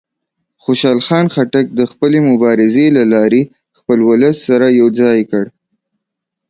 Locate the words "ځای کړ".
5.01-5.45